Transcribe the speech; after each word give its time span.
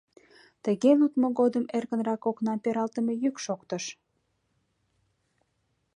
Тыге 0.63 0.91
лудмо 0.99 1.27
годым 1.39 1.65
эркынрак 1.77 2.23
окнам 2.29 2.57
пералтыме 2.63 3.13
йӱк 3.23 3.35
шоктыш. 3.45 3.85